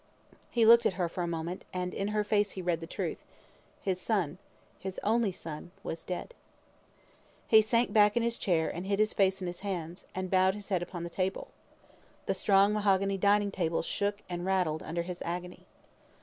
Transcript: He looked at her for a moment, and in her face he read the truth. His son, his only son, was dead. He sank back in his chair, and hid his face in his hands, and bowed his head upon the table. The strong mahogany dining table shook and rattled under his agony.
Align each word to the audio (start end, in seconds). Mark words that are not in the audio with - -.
He 0.49 0.65
looked 0.65 0.87
at 0.87 0.93
her 0.95 1.07
for 1.07 1.21
a 1.21 1.27
moment, 1.27 1.63
and 1.71 1.93
in 1.93 2.07
her 2.07 2.23
face 2.23 2.53
he 2.53 2.61
read 2.63 2.79
the 2.79 2.87
truth. 2.87 3.23
His 3.83 4.01
son, 4.01 4.39
his 4.79 4.99
only 5.03 5.31
son, 5.31 5.69
was 5.83 6.03
dead. 6.03 6.33
He 7.47 7.61
sank 7.61 7.93
back 7.93 8.17
in 8.17 8.23
his 8.23 8.39
chair, 8.39 8.67
and 8.67 8.87
hid 8.87 8.97
his 8.97 9.13
face 9.13 9.41
in 9.41 9.45
his 9.45 9.59
hands, 9.59 10.07
and 10.15 10.31
bowed 10.31 10.55
his 10.55 10.69
head 10.69 10.81
upon 10.81 11.03
the 11.03 11.11
table. 11.11 11.49
The 12.25 12.33
strong 12.33 12.73
mahogany 12.73 13.19
dining 13.19 13.51
table 13.51 13.83
shook 13.83 14.23
and 14.27 14.43
rattled 14.43 14.81
under 14.81 15.03
his 15.03 15.21
agony. 15.21 15.67